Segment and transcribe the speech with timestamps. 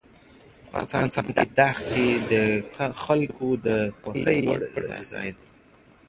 [0.81, 2.33] افغانستان کې دښتې د
[3.03, 3.67] خلکو د
[3.97, 4.61] خوښې وړ
[5.11, 5.43] ځای دی.